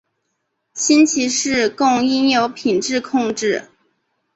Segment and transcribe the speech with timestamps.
[0.73, 3.69] 新奇士供应有品质控制。